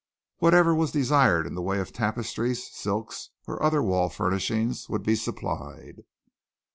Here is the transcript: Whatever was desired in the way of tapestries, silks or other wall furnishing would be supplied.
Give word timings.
Whatever 0.39 0.73
was 0.73 0.91
desired 0.91 1.45
in 1.45 1.53
the 1.53 1.61
way 1.61 1.79
of 1.79 1.93
tapestries, 1.93 2.71
silks 2.73 3.29
or 3.45 3.61
other 3.61 3.83
wall 3.83 4.09
furnishing 4.09 4.73
would 4.89 5.03
be 5.03 5.13
supplied. 5.15 5.97